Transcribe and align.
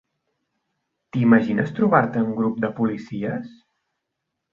T'imagines 1.17 1.69
trobar-te 1.79 2.23
un 2.29 2.31
grup 2.39 2.57
de 2.65 2.71
policies? 2.79 3.53